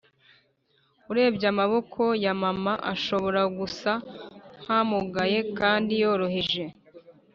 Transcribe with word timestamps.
urebye, 1.11 1.45
amaboko 1.53 2.01
ya 2.23 2.33
mama 2.41 2.73
ashobora 2.93 3.41
gusa 3.57 3.91
nkamugaye 4.61 5.39
kandi 5.59 5.91
yoroheje. 6.01 6.63